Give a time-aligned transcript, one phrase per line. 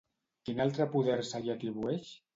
[0.47, 2.15] Quin altre poder se li atribueix?